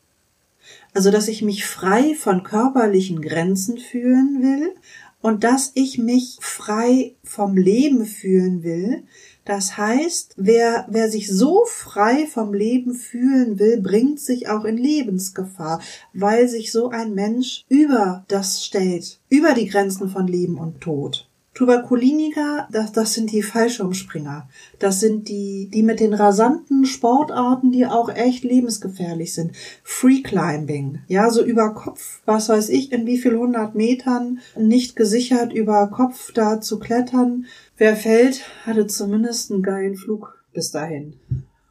Also, 0.92 1.12
dass 1.12 1.28
ich 1.28 1.40
mich 1.40 1.64
frei 1.64 2.16
von 2.16 2.42
körperlichen 2.42 3.22
Grenzen 3.22 3.78
fühlen 3.78 4.42
will 4.42 4.74
und 5.20 5.44
dass 5.44 5.70
ich 5.74 5.98
mich 5.98 6.36
frei 6.40 7.14
vom 7.22 7.56
Leben 7.56 8.06
fühlen 8.06 8.64
will. 8.64 9.04
Das 9.44 9.76
heißt, 9.76 10.34
wer, 10.36 10.88
wer 10.90 11.08
sich 11.08 11.30
so 11.30 11.62
frei 11.64 12.26
vom 12.26 12.52
Leben 12.52 12.94
fühlen 12.94 13.60
will, 13.60 13.80
bringt 13.80 14.18
sich 14.18 14.48
auch 14.48 14.64
in 14.64 14.78
Lebensgefahr, 14.78 15.80
weil 16.12 16.48
sich 16.48 16.72
so 16.72 16.88
ein 16.88 17.14
Mensch 17.14 17.64
über 17.68 18.24
das 18.26 18.64
stellt, 18.64 19.20
über 19.28 19.54
die 19.54 19.68
Grenzen 19.68 20.08
von 20.08 20.26
Leben 20.26 20.58
und 20.58 20.80
Tod. 20.80 21.28
Tuberkuliniker, 21.54 22.66
das, 22.70 22.92
das 22.92 23.12
sind 23.12 23.30
die 23.30 23.42
Fallschirmspringer. 23.42 24.48
Das 24.78 25.00
sind 25.00 25.28
die, 25.28 25.68
die 25.72 25.82
mit 25.82 26.00
den 26.00 26.14
rasanten 26.14 26.86
Sportarten, 26.86 27.72
die 27.72 27.86
auch 27.86 28.08
echt 28.08 28.42
lebensgefährlich 28.42 29.34
sind. 29.34 29.52
Free 29.82 30.22
Climbing. 30.22 31.00
Ja, 31.08 31.30
so 31.30 31.44
über 31.44 31.74
Kopf, 31.74 32.22
was 32.24 32.48
weiß 32.48 32.70
ich, 32.70 32.90
in 32.90 33.06
wie 33.06 33.18
viel 33.18 33.36
hundert 33.36 33.74
Metern 33.74 34.40
nicht 34.56 34.96
gesichert 34.96 35.52
über 35.52 35.88
Kopf 35.88 36.32
da 36.32 36.60
zu 36.60 36.78
klettern. 36.78 37.44
Wer 37.76 37.96
fällt, 37.96 38.42
hatte 38.64 38.86
zumindest 38.86 39.52
einen 39.52 39.62
geilen 39.62 39.96
Flug 39.96 40.38
bis 40.54 40.70
dahin. 40.70 41.14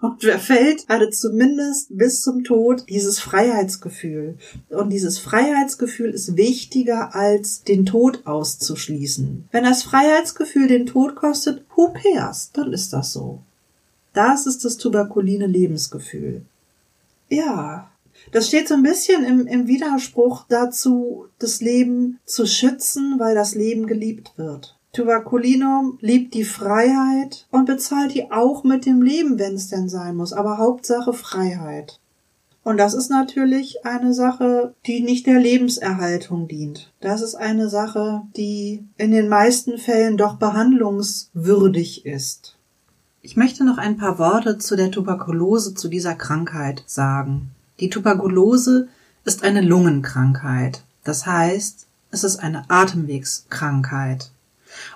Und 0.02 0.24
wer 0.24 0.40
fällt, 0.40 0.90
hatte 0.90 1.12
zumindest 1.12 1.96
bis 1.96 2.24
zum 2.24 2.44
Tod 2.44 2.86
dieses 2.90 3.20
Freiheitsgefühl. 3.20 4.36
Und 4.70 4.90
dieses 4.90 5.20
Freiheitsgefühl 5.20 6.10
ist 6.10 6.36
wichtiger 6.36 7.14
als 7.14 7.64
den 7.64 7.86
Tod 7.86 8.26
auszuschließen. 8.26 9.48
Wenn 9.52 9.64
das 9.64 9.84
Freiheitsgefühl 9.84 10.68
den 10.68 10.88
Tod 10.88 11.16
kostet, 11.16 11.64
who 11.76 11.94
cares? 11.94 12.50
Dann 12.54 12.74
ist 12.74 12.94
das 12.94 13.14
so. 13.14 13.42
Das 14.14 14.48
ist 14.48 14.66
das 14.66 14.78
tuberkuline 14.78 15.46
Lebensgefühl. 15.46 16.42
Ja, 17.30 17.92
das 18.32 18.48
steht 18.48 18.68
so 18.68 18.74
ein 18.74 18.84
bisschen 18.84 19.24
im, 19.24 19.46
im 19.46 19.68
Widerspruch 19.68 20.46
dazu, 20.50 21.28
das 21.38 21.62
Leben 21.62 22.20
zu 22.26 22.46
schützen, 22.46 23.20
weil 23.20 23.36
das 23.36 23.56
Leben 23.56 23.86
geliebt 23.86 24.34
wird. 24.36 24.76
Tuberculinum 24.94 25.98
liebt 26.02 26.34
die 26.34 26.44
Freiheit 26.44 27.48
und 27.50 27.66
bezahlt 27.66 28.14
die 28.14 28.32
auch 28.32 28.64
mit 28.64 28.86
dem 28.86 29.02
Leben, 29.02 29.40
wenn 29.40 29.56
es 29.56 29.70
denn 29.70 29.88
sein 29.88 30.18
muss. 30.18 30.34
Aber 30.34 30.58
Hauptsache 30.58 31.14
Freiheit. 31.14 32.00
Und 32.64 32.78
das 32.78 32.94
ist 32.94 33.10
natürlich 33.10 33.86
eine 33.86 34.14
Sache, 34.14 34.76
die 34.86 35.02
nicht 35.02 35.26
der 35.26 35.40
Lebenserhaltung 35.40 36.48
dient. 36.48 36.92
Das 37.00 37.22
ist 37.22 37.36
eine 37.36 37.70
Sache, 37.70 38.22
die 38.36 38.84
in 38.98 39.12
den 39.12 39.30
meisten 39.30 39.78
Fällen 39.78 40.18
doch 40.18 40.36
behandlungswürdig 40.36 42.06
ist. 42.06 42.58
Ich 43.24 43.36
möchte 43.36 43.64
noch 43.64 43.78
ein 43.78 43.98
paar 43.98 44.20
Worte 44.20 44.58
zu 44.58 44.76
der 44.76 44.92
Tuberkulose, 44.92 45.74
zu 45.74 45.88
dieser 45.88 46.16
Krankheit 46.16 46.84
sagen. 46.86 47.52
Die 47.80 47.90
Tuberkulose 47.90 48.90
ist 49.26 49.44
eine 49.44 49.62
Lungenkrankheit. 49.62 50.84
Das 51.04 51.26
heißt, 51.26 51.88
es 52.12 52.24
ist 52.24 52.38
eine 52.38 52.70
Atemwegskrankheit. 52.70 54.32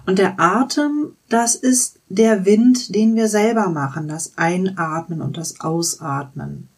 Und 0.06 0.20
der 0.20 0.40
Atem, 0.40 1.16
das 1.30 1.56
ist 1.56 2.00
der 2.10 2.46
Wind, 2.46 2.94
den 2.96 3.16
wir 3.16 3.28
selber 3.28 3.70
machen, 3.70 4.08
das 4.08 4.38
Einatmen 4.38 5.22
und 5.22 5.38
das 5.38 5.60
Ausatmen. 5.62 6.70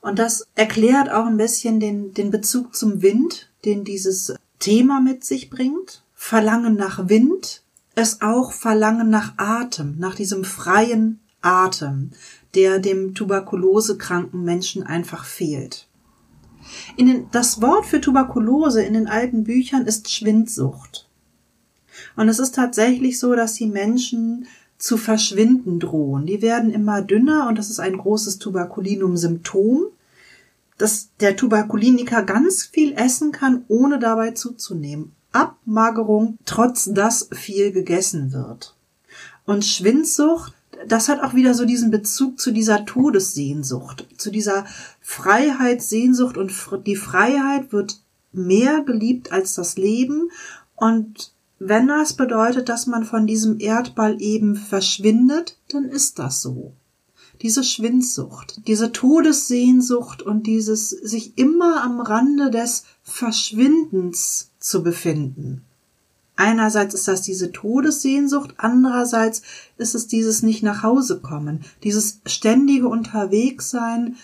Und 0.00 0.18
das 0.18 0.46
erklärt 0.54 1.10
auch 1.10 1.26
ein 1.26 1.38
bisschen 1.38 1.80
den, 1.80 2.12
den 2.12 2.30
Bezug 2.30 2.76
zum 2.76 3.00
Wind, 3.00 3.50
den 3.64 3.84
dieses 3.84 4.34
Thema 4.58 5.00
mit 5.00 5.24
sich 5.24 5.48
bringt. 5.48 6.02
Verlangen 6.14 6.76
nach 6.76 7.08
Wind 7.08 7.62
ist 7.96 8.22
auch 8.22 8.52
Verlangen 8.52 9.08
nach 9.08 9.34
Atem, 9.38 9.96
nach 9.98 10.14
diesem 10.14 10.44
freien 10.44 11.20
Atem, 11.40 12.10
der 12.54 12.78
dem 12.78 13.14
tuberkulosekranken 13.14 14.42
Menschen 14.42 14.82
einfach 14.82 15.24
fehlt. 15.24 15.88
In 16.96 17.06
den, 17.06 17.30
das 17.30 17.60
Wort 17.60 17.86
für 17.86 18.00
Tuberkulose 18.00 18.82
in 18.82 18.94
den 18.94 19.06
alten 19.06 19.44
Büchern 19.44 19.86
ist 19.86 20.10
Schwindsucht. 20.10 21.03
Und 22.16 22.28
es 22.28 22.38
ist 22.38 22.54
tatsächlich 22.54 23.18
so, 23.18 23.34
dass 23.34 23.54
die 23.54 23.66
Menschen 23.66 24.46
zu 24.78 24.96
verschwinden 24.96 25.80
drohen. 25.80 26.26
Die 26.26 26.42
werden 26.42 26.70
immer 26.70 27.02
dünner 27.02 27.48
und 27.48 27.58
das 27.58 27.70
ist 27.70 27.80
ein 27.80 27.96
großes 27.96 28.38
Tuberkulinum-Symptom, 28.38 29.86
dass 30.78 31.10
der 31.20 31.36
Tuberkuliniker 31.36 32.22
ganz 32.22 32.64
viel 32.64 32.92
essen 32.92 33.32
kann, 33.32 33.64
ohne 33.68 33.98
dabei 33.98 34.32
zuzunehmen. 34.32 35.12
Abmagerung, 35.32 36.38
trotz 36.44 36.92
dass 36.92 37.28
viel 37.32 37.72
gegessen 37.72 38.32
wird. 38.32 38.74
Und 39.46 39.64
Schwindsucht, 39.64 40.54
das 40.86 41.08
hat 41.08 41.22
auch 41.22 41.34
wieder 41.34 41.54
so 41.54 41.64
diesen 41.64 41.90
Bezug 41.90 42.40
zu 42.40 42.50
dieser 42.50 42.84
Todessehnsucht, 42.84 44.06
zu 44.16 44.30
dieser 44.30 44.64
Freiheitssehnsucht 45.00 46.36
und 46.36 46.52
die 46.86 46.96
Freiheit 46.96 47.72
wird 47.72 48.00
mehr 48.32 48.82
geliebt 48.82 49.32
als 49.32 49.54
das 49.54 49.76
Leben 49.76 50.30
und 50.76 51.33
wenn 51.58 51.88
das 51.88 52.14
bedeutet, 52.14 52.68
dass 52.68 52.86
man 52.86 53.04
von 53.04 53.26
diesem 53.26 53.60
Erdball 53.60 54.20
eben 54.20 54.56
verschwindet, 54.56 55.58
dann 55.68 55.84
ist 55.84 56.18
das 56.18 56.42
so. 56.42 56.72
Diese 57.42 57.64
Schwindsucht, 57.64 58.66
diese 58.66 58.92
Todessehnsucht 58.92 60.22
und 60.22 60.46
dieses 60.46 60.90
sich 60.90 61.36
immer 61.36 61.82
am 61.82 62.00
Rande 62.00 62.50
des 62.50 62.84
Verschwindens 63.02 64.50
zu 64.58 64.82
befinden. 64.82 65.64
Einerseits 66.36 66.94
ist 66.94 67.06
das 67.06 67.22
diese 67.22 67.52
Todessehnsucht, 67.52 68.54
andererseits 68.56 69.42
ist 69.76 69.94
es 69.94 70.08
dieses 70.08 70.42
nicht 70.42 70.62
nach 70.62 70.82
Hause 70.82 71.20
kommen, 71.20 71.60
dieses 71.84 72.20
ständige 72.26 72.88
Unterwegssein. 72.88 74.16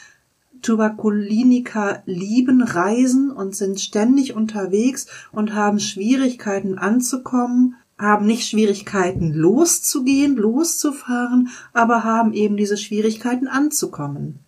Tuberkuliniker 0.62 2.02
lieben 2.06 2.62
Reisen 2.62 3.30
und 3.30 3.54
sind 3.54 3.80
ständig 3.80 4.34
unterwegs 4.34 5.06
und 5.32 5.54
haben 5.54 5.80
Schwierigkeiten 5.80 6.78
anzukommen, 6.78 7.76
haben 7.98 8.26
nicht 8.26 8.48
Schwierigkeiten 8.48 9.32
loszugehen, 9.32 10.36
loszufahren, 10.36 11.48
aber 11.72 12.04
haben 12.04 12.32
eben 12.32 12.56
diese 12.56 12.76
Schwierigkeiten 12.76 13.46
anzukommen. 13.46 14.38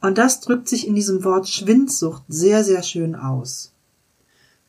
Und 0.00 0.16
das 0.16 0.40
drückt 0.40 0.68
sich 0.68 0.86
in 0.86 0.94
diesem 0.94 1.24
Wort 1.24 1.48
Schwindsucht 1.48 2.22
sehr, 2.28 2.64
sehr 2.64 2.82
schön 2.82 3.14
aus. 3.14 3.72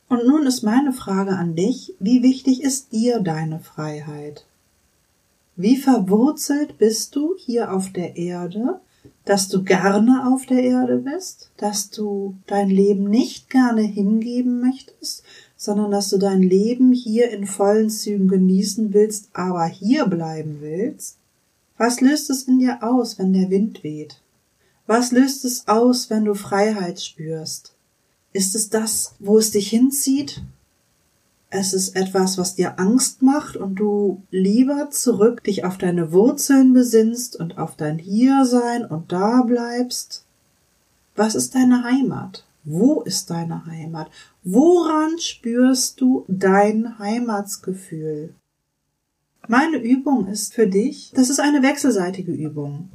Und 0.10 0.28
nun 0.28 0.46
ist 0.46 0.62
meine 0.62 0.92
Frage 0.92 1.38
an 1.38 1.56
dich, 1.56 1.96
wie 2.00 2.22
wichtig 2.22 2.64
ist 2.64 2.92
dir 2.92 3.22
deine 3.22 3.60
Freiheit? 3.60 4.46
Wie 5.56 5.78
verwurzelt 5.78 6.78
bist 6.78 7.16
du 7.16 7.36
hier 7.38 7.72
auf 7.72 7.94
der 7.94 8.18
Erde, 8.18 8.82
dass 9.26 9.48
du 9.48 9.64
gerne 9.64 10.28
auf 10.32 10.46
der 10.46 10.62
Erde 10.64 10.98
bist, 10.98 11.52
dass 11.58 11.90
du 11.90 12.36
dein 12.48 12.70
Leben 12.70 13.10
nicht 13.10 13.50
gerne 13.50 13.82
hingeben 13.82 14.60
möchtest, 14.62 15.24
sondern 15.56 15.92
dass 15.92 16.10
du 16.10 16.18
dein 16.18 16.42
Leben 16.42 16.92
hier 16.92 17.30
in 17.32 17.46
vollen 17.46 17.90
Zügen 17.90 18.28
genießen 18.28 18.94
willst, 18.94 19.30
aber 19.34 19.66
hier 19.66 20.08
bleiben 20.08 20.58
willst? 20.62 21.18
Was 21.78 22.02
löst 22.02 22.30
es 22.30 22.44
in 22.44 22.60
dir 22.60 22.84
aus, 22.84 23.18
wenn 23.20 23.34
der 23.34 23.50
Wind 23.50 23.84
weht? 23.84 24.22
Was 24.88 25.12
löst 25.12 25.46
es 25.46 25.68
aus, 25.68 26.10
wenn 26.10 26.26
du 26.26 26.34
Freiheit 26.34 27.02
spürst? 27.02 27.74
Ist 28.34 28.56
es 28.56 28.70
das, 28.70 29.14
wo 29.20 29.38
es 29.38 29.52
dich 29.52 29.70
hinzieht? 29.70 30.42
Es 31.54 31.74
ist 31.74 31.98
etwas, 31.98 32.38
was 32.38 32.56
dir 32.56 32.80
Angst 32.80 33.22
macht 33.22 33.58
und 33.58 33.76
du 33.76 34.24
lieber 34.32 34.90
zurück 34.90 35.44
dich 35.44 35.66
auf 35.66 35.78
deine 35.78 36.14
Wurzeln 36.14 36.72
besinnst 36.72 37.36
und 37.36 37.58
auf 37.58 37.76
dein 37.76 38.00
Hiersein 38.00 38.86
und 38.86 39.12
da 39.12 39.42
bleibst? 39.42 40.24
Was 41.14 41.36
ist 41.36 41.54
deine 41.54 41.84
Heimat? 41.84 42.46
Wo 42.64 43.02
ist 43.02 43.32
deine 43.32 43.66
Heimat? 43.66 44.10
Woran 44.44 45.20
spürst 45.20 46.00
du 46.00 46.24
dein 46.30 46.98
Heimatsgefühl? 47.00 48.34
Meine 49.50 49.78
Übung 49.78 50.28
ist 50.28 50.54
für 50.54 50.68
dich, 50.68 51.12
das 51.14 51.30
ist 51.30 51.42
eine 51.42 51.62
wechselseitige 51.62 52.32
Übung 52.32 52.90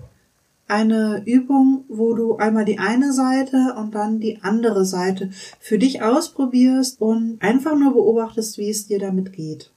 eine 0.68 1.22
Übung, 1.26 1.84
wo 1.88 2.14
du 2.14 2.36
einmal 2.36 2.64
die 2.64 2.78
eine 2.78 3.12
Seite 3.12 3.74
und 3.78 3.94
dann 3.94 4.20
die 4.20 4.42
andere 4.42 4.84
Seite 4.84 5.30
für 5.60 5.78
dich 5.78 6.02
ausprobierst 6.02 7.00
und 7.00 7.38
einfach 7.40 7.76
nur 7.76 7.92
beobachtest, 7.92 8.58
wie 8.58 8.70
es 8.70 8.86
dir 8.86 8.98
damit 8.98 9.32
geht. 9.32 9.70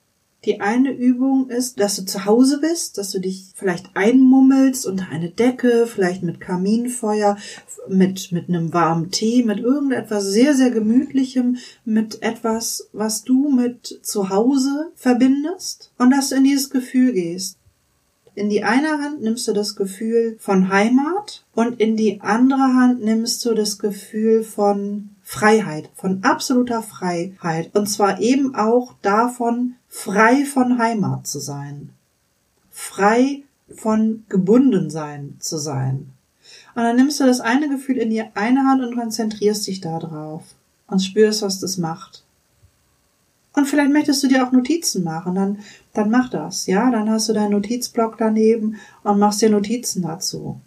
Die 0.46 0.62
eine 0.62 0.94
Übung 0.94 1.50
ist, 1.50 1.82
dass 1.82 1.98
du 1.98 2.06
zu 2.06 2.24
Hause 2.24 2.62
bist, 2.62 2.98
dass 2.98 3.12
du 3.12 3.20
dich 3.20 3.52
vielleicht 3.56 3.90
einmummelst 3.96 4.86
unter 4.86 5.10
eine 5.12 5.30
Decke, 5.30 5.86
vielleicht 5.86 6.24
mit 6.24 6.40
Kaminfeuer, 6.40 7.38
mit, 7.90 8.32
mit 8.32 8.48
einem 8.48 8.72
warmen 8.72 9.12
Tee, 9.12 9.44
mit 9.44 9.60
irgendetwas 9.60 10.26
sehr, 10.26 10.56
sehr 10.56 10.72
gemütlichem, 10.72 11.58
mit 11.84 12.24
etwas, 12.24 12.90
was 12.94 13.26
du 13.26 13.50
mit 13.50 14.00
zu 14.02 14.30
Hause 14.30 14.92
verbindest 14.96 15.92
und 15.98 16.12
dass 16.12 16.30
du 16.30 16.36
in 16.36 16.46
dieses 16.46 16.70
Gefühl 16.70 17.12
gehst. 17.12 17.59
In 18.40 18.50
die 18.50 18.64
eine 18.64 19.02
Hand 19.02 19.22
nimmst 19.22 19.50
du 19.50 19.52
das 19.52 19.76
Gefühl 19.76 20.38
von 20.40 20.70
Heimat 20.70 21.44
und 21.56 21.78
in 21.82 21.98
die 21.98 22.22
andere 22.22 22.74
Hand 22.74 23.04
nimmst 23.04 23.44
du 23.44 23.54
das 23.54 23.80
Gefühl 23.80 24.44
von 24.44 25.10
Freiheit, 25.24 25.90
von 25.94 26.24
absoluter 26.24 26.82
Freiheit. 26.82 27.76
Und 27.76 27.88
zwar 27.88 28.22
eben 28.22 28.56
auch 28.56 28.94
davon, 29.02 29.76
frei 29.90 30.46
von 30.46 30.78
Heimat 30.80 31.28
zu 31.28 31.40
sein. 31.40 31.90
Frei 32.72 33.44
von 33.76 34.24
gebunden 34.30 34.90
sein 34.90 35.36
zu 35.40 35.58
sein. 35.58 36.14
Und 36.76 36.84
dann 36.84 36.96
nimmst 36.96 37.20
du 37.20 37.26
das 37.26 37.42
eine 37.42 37.68
Gefühl 37.68 37.98
in 37.98 38.10
die 38.10 38.24
eine 38.36 38.64
Hand 38.64 38.82
und 38.82 38.96
konzentrierst 38.96 39.68
dich 39.68 39.82
da 39.82 40.00
drauf 40.00 40.44
und 40.88 41.00
spürst, 41.00 41.42
was 41.42 41.60
das 41.60 41.78
macht. 41.78 42.24
Und 43.60 43.66
vielleicht 43.66 43.92
möchtest 43.92 44.24
du 44.24 44.30
dir 44.30 44.48
auch 44.48 44.54
Notizen 44.54 45.04
machen, 45.04 45.36
dann, 45.36 45.60
dann 45.94 46.10
mach 46.10 46.30
das, 46.30 46.66
ja, 46.66 46.90
dann 46.92 47.10
hast 47.10 47.28
du 47.28 47.34
deinen 47.34 47.52
Notizblock 47.52 48.18
daneben 48.18 48.78
und 49.04 49.20
machst 49.20 49.42
dir 49.42 49.50
Notizen 49.50 50.02
dazu. 50.02 50.62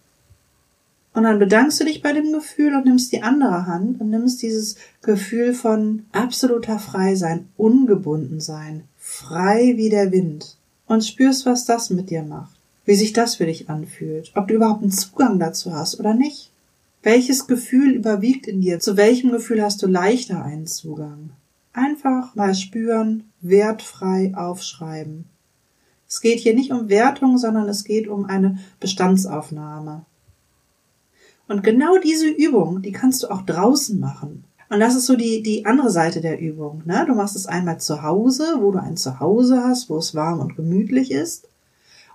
Und 1.15 1.23
dann 1.23 1.39
bedankst 1.39 1.81
du 1.81 1.87
dich 1.87 2.03
bei 2.03 2.13
dem 2.13 2.31
Gefühl 2.35 2.75
und 2.75 2.85
nimmst 2.85 3.11
die 3.11 3.23
andere 3.23 3.65
Hand 3.65 3.99
und 3.99 4.11
nimmst 4.11 4.43
dieses 4.43 4.76
Gefühl 5.00 5.55
von 5.55 6.05
absoluter 6.13 6.78
Freisein, 6.78 7.49
ungebunden 7.57 8.41
sein, 8.41 8.83
frei 8.99 9.73
wie 9.76 9.89
der 9.89 10.13
Wind 10.13 10.59
und 10.87 11.02
spürst, 11.02 11.47
was 11.47 11.65
das 11.65 11.89
mit 11.89 12.11
dir 12.11 12.23
macht, 12.23 12.61
wie 12.85 12.95
sich 12.95 13.15
das 13.15 13.37
für 13.37 13.47
dich 13.47 13.71
anfühlt, 13.71 14.33
ob 14.35 14.49
du 14.49 14.55
überhaupt 14.55 14.83
einen 14.83 14.93
Zugang 14.93 15.39
dazu 15.39 15.73
hast 15.73 15.99
oder 15.99 16.13
nicht. 16.13 16.50
Welches 17.02 17.47
Gefühl 17.47 17.93
überwiegt 17.93 18.47
in 18.47 18.61
dir? 18.61 18.81
Zu 18.81 18.99
welchem 18.99 19.31
Gefühl 19.31 19.63
hast 19.63 19.81
du 19.83 19.87
leichter 19.87 20.45
einen 20.45 20.67
Zugang? 20.67 21.31
Einfach 21.73 22.22
mal 22.36 22.54
spüren, 22.54 23.30
wertfrei 23.40 24.32
aufschreiben. 24.34 25.26
Es 26.08 26.21
geht 26.21 26.40
hier 26.40 26.54
nicht 26.54 26.71
um 26.73 26.88
Wertung, 26.88 27.38
sondern 27.38 27.68
es 27.68 27.84
geht 27.84 28.06
um 28.06 28.26
eine 28.26 28.58
Bestandsaufnahme. 28.80 30.04
Und 31.49 31.62
genau 31.64 31.99
diese 31.99 32.28
Übung, 32.28 32.82
die 32.82 32.92
kannst 32.92 33.23
du 33.23 33.28
auch 33.28 33.42
draußen 33.42 33.99
machen. 33.99 34.45
Und 34.68 34.80
das 34.80 34.95
ist 34.95 35.06
so 35.06 35.16
die, 35.16 35.42
die 35.42 35.66
andere 35.66 35.90
Seite 35.90 36.21
der 36.21 36.40
Übung. 36.40 36.82
Ne? 36.86 37.04
Du 37.06 37.14
machst 37.14 37.36
es 37.36 37.47
einmal 37.47 37.78
zu 37.78 38.02
Hause, 38.02 38.56
wo 38.60 38.71
du 38.71 38.78
ein 38.78 38.97
Zuhause 38.97 39.62
hast, 39.62 39.90
wo 39.90 39.99
es 39.99 40.14
warm 40.14 40.40
und 40.40 40.56
gemütlich 40.56 41.10
ist. 41.10 41.49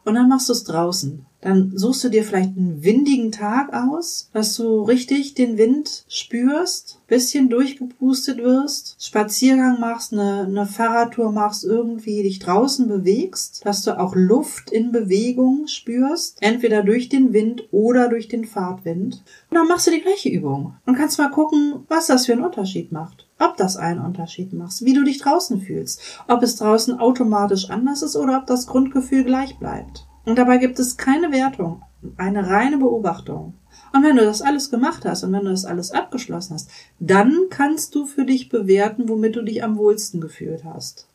Und 0.08 0.16
dann 0.16 0.30
machst 0.30 0.48
du 0.48 0.54
es 0.54 0.64
draußen. 0.64 1.26
Dann 1.42 1.74
suchst 1.76 2.06
du 2.06 2.08
dir 2.08 2.24
vielleicht 2.24 2.56
einen 2.56 2.82
windigen 2.82 3.34
Tag 3.34 3.74
aus, 3.74 4.30
dass 4.32 4.56
du 4.56 4.84
richtig 4.84 5.34
den 5.34 5.58
Wind 5.58 6.06
spürst, 6.08 7.02
bisschen 7.08 7.50
durchgepustet 7.50 8.38
wirst, 8.38 9.06
Spaziergang 9.06 9.82
machst, 9.82 10.14
eine, 10.14 10.46
eine 10.46 10.66
Fahrradtour 10.66 11.34
machst, 11.34 11.66
irgendwie 11.66 12.24
dich 12.24 12.40
draußen 12.40 12.88
bewegst, 12.88 13.66
dass 13.66 13.82
du 13.82 14.00
auch 14.00 14.16
Luft 14.16 14.72
in 14.72 14.94
Bewegung 14.94 15.68
spürst, 15.68 16.38
entweder 16.40 16.84
durch 16.84 17.10
den 17.10 17.34
Wind 17.34 17.68
oder 17.72 18.08
durch 18.08 18.30
den 18.30 18.46
Fahrtwind. 18.46 19.26
Und 19.50 19.56
dann 19.58 19.68
machst 19.68 19.88
du 19.88 19.92
die 19.92 20.02
gleiche 20.02 20.30
Übung 20.30 20.76
und 20.86 20.96
kannst 20.96 21.20
mal 21.20 21.32
gucken, 21.32 21.84
was 21.90 22.08
das 22.08 22.28
für 22.28 22.32
einen 22.32 22.46
Unterschied 22.46 22.94
macht 22.94 23.27
ob 23.40 23.58
das 23.58 23.78
einen 23.78 24.00
Unterschied 24.00 24.54
macht, 24.54 24.84
wie 24.84 24.94
du 24.94 25.04
dich 25.04 25.20
draußen 25.20 25.62
fühlst, 25.62 26.02
ob 26.28 26.44
es 26.44 26.56
draußen 26.56 27.00
automatisch 27.00 27.70
anders 27.70 28.02
ist 28.02 28.16
oder 28.16 28.38
ob 28.38 28.48
das 28.48 28.68
Grundgefühl 28.68 29.24
gleich 29.24 29.58
bleibt. 29.58 30.06
Und 30.26 30.38
dabei 30.38 30.58
gibt 30.58 30.80
es 30.80 30.98
keine 30.98 31.32
Wertung, 31.32 31.84
eine 32.18 32.50
reine 32.50 32.78
Beobachtung. 32.78 33.54
Und 33.94 34.04
wenn 34.04 34.18
du 34.18 34.26
das 34.26 34.42
alles 34.42 34.70
gemacht 34.70 35.06
hast 35.06 35.24
und 35.24 35.32
wenn 35.32 35.46
du 35.46 35.52
das 35.52 35.66
alles 35.66 35.92
abgeschlossen 35.92 36.56
hast, 36.56 36.70
dann 37.00 37.48
kannst 37.50 37.96
du 37.96 38.06
für 38.06 38.26
dich 38.26 38.50
bewerten, 38.50 39.08
womit 39.08 39.36
du 39.36 39.44
dich 39.44 39.64
am 39.64 39.78
wohlsten 39.78 40.20
gefühlt 40.20 40.64
hast. 40.66 41.08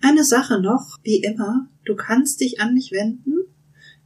Eine 0.00 0.24
Sache 0.24 0.60
noch, 0.60 0.98
wie 1.02 1.16
immer, 1.16 1.68
du 1.84 1.96
kannst 1.96 2.40
dich 2.40 2.60
an 2.60 2.74
mich 2.74 2.92
wenden. 2.92 3.34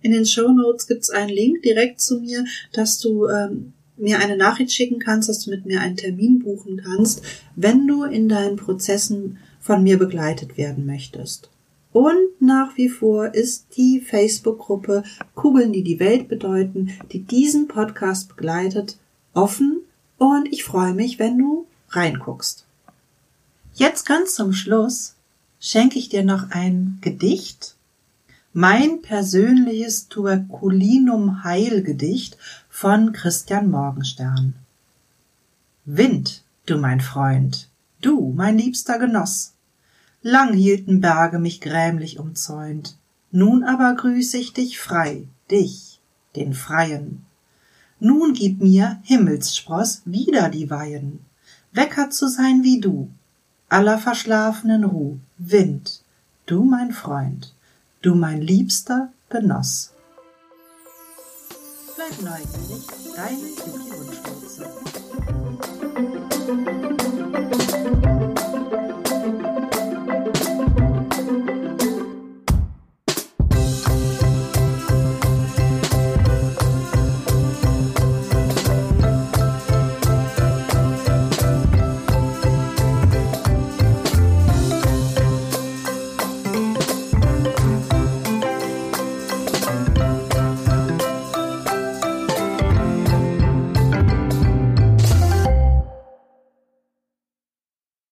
In 0.02 0.12
den 0.12 0.26
Show 0.26 0.48
Notes 0.48 0.86
gibt's 0.86 1.10
einen 1.10 1.30
Link 1.30 1.62
direkt 1.62 2.00
zu 2.00 2.20
mir, 2.20 2.44
dass 2.72 2.98
du 2.98 3.28
ähm, 3.28 3.74
mir 4.00 4.18
eine 4.18 4.36
Nachricht 4.36 4.72
schicken 4.72 4.98
kannst, 4.98 5.28
dass 5.28 5.40
du 5.40 5.50
mit 5.50 5.66
mir 5.66 5.80
einen 5.80 5.96
Termin 5.96 6.40
buchen 6.40 6.80
kannst, 6.82 7.22
wenn 7.56 7.86
du 7.86 8.04
in 8.04 8.28
deinen 8.28 8.56
Prozessen 8.56 9.38
von 9.60 9.82
mir 9.82 9.98
begleitet 9.98 10.56
werden 10.56 10.86
möchtest. 10.86 11.50
Und 11.92 12.40
nach 12.40 12.76
wie 12.76 12.88
vor 12.88 13.34
ist 13.34 13.66
die 13.76 14.00
Facebook-Gruppe 14.00 15.02
Kugeln, 15.34 15.72
die 15.72 15.82
die 15.82 15.98
Welt 15.98 16.28
bedeuten, 16.28 16.90
die 17.12 17.20
diesen 17.20 17.66
Podcast 17.66 18.28
begleitet, 18.28 18.96
offen 19.34 19.80
und 20.18 20.52
ich 20.52 20.64
freue 20.64 20.94
mich, 20.94 21.18
wenn 21.18 21.38
du 21.38 21.66
reinguckst. 21.88 22.64
Jetzt 23.74 24.06
ganz 24.06 24.34
zum 24.34 24.52
Schluss 24.52 25.14
schenke 25.58 25.98
ich 25.98 26.08
dir 26.08 26.24
noch 26.24 26.50
ein 26.50 26.98
Gedicht, 27.00 27.74
mein 28.52 29.00
persönliches 29.00 30.08
Tuberkulinum 30.08 31.44
Heilgedicht 31.44 32.36
von 32.68 33.12
Christian 33.12 33.70
Morgenstern. 33.70 34.54
Wind, 35.84 36.42
du 36.66 36.76
mein 36.76 37.00
Freund, 37.00 37.68
du 38.00 38.32
mein 38.34 38.58
liebster 38.58 38.98
Genoss, 38.98 39.52
lang 40.22 40.52
hielten 40.52 41.00
Berge 41.00 41.38
mich 41.38 41.60
grämlich 41.60 42.18
umzäunt, 42.18 42.96
nun 43.30 43.62
aber 43.62 43.94
grüß 43.94 44.34
ich 44.34 44.52
dich 44.52 44.80
frei, 44.80 45.28
dich, 45.48 46.00
den 46.34 46.52
Freien. 46.52 47.24
Nun 48.00 48.32
gib 48.32 48.60
mir, 48.60 48.98
Himmelsspross, 49.04 50.02
wieder 50.06 50.48
die 50.48 50.70
Weihen, 50.70 51.20
Wecker 51.70 52.10
zu 52.10 52.26
sein 52.26 52.64
wie 52.64 52.80
du, 52.80 53.10
aller 53.68 53.98
verschlafenen 53.98 54.82
Ruh, 54.82 55.18
Wind, 55.38 56.02
du 56.46 56.64
mein 56.64 56.90
Freund, 56.90 57.54
du 58.02 58.14
mein 58.14 58.40
liebster 58.40 59.12
Genoss. 59.28 59.92
Bleib 61.96 62.22
neugierig, 62.22 62.86
deine 63.14 63.48
Küche 63.56 63.92
Wunschwurzel. 63.98 64.66